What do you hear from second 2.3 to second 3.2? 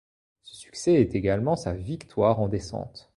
en descente.